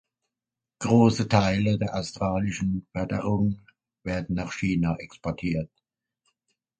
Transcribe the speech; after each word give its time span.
Große 0.79 1.27
Teile 1.27 1.77
der 1.77 1.93
australischen 1.93 2.87
Förderung 2.91 3.61
werden 4.01 4.33
nach 4.35 4.51
China 4.51 4.95
exportiert. 4.95 5.69